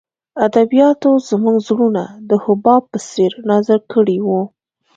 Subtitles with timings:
[0.45, 4.41] ادبیاتو زموږ زړونه د حباب په څېر نازک کړي وو